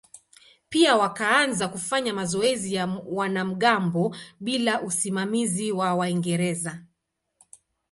[0.69, 6.83] Pia wakaanza kufanya mazoezi ya wanamgambo bila usimamizi wa Waingereza.